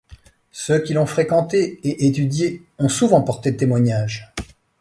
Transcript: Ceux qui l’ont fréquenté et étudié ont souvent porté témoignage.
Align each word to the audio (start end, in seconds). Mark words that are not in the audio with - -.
Ceux 0.51 0.79
qui 0.81 0.95
l’ont 0.95 1.05
fréquenté 1.05 1.79
et 1.87 2.07
étudié 2.07 2.63
ont 2.79 2.89
souvent 2.89 3.21
porté 3.21 3.55
témoignage. 3.55 4.33